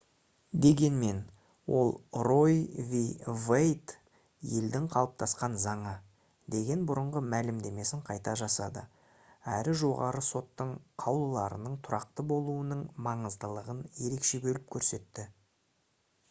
дегенмен 0.63 1.17
ол 1.79 1.89
«roe 2.27 2.55
v. 2.91 3.01
wade» 3.49 3.97
«елдің 4.61 4.87
қалыптасқан 4.95 5.59
заңы» 5.65 5.93
деген 6.57 6.87
бұрынғы 6.93 7.23
мәлімдемесін 7.35 8.01
қайта 8.09 8.35
жасады 8.43 8.85
әрі 9.59 9.77
жоғарғы 9.85 10.25
соттың 10.31 10.73
қаулыларының 11.07 11.79
тұрақты 11.89 12.27
болуының 12.35 12.83
маңыздылығын 13.11 13.87
ерекше 14.09 14.45
бөліп 14.51 14.69
көрсетті 14.77 15.31